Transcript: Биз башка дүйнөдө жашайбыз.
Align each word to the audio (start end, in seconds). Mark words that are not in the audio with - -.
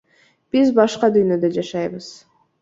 Биз 0.55 0.71
башка 0.79 1.09
дүйнөдө 1.17 1.53
жашайбыз. 1.59 2.09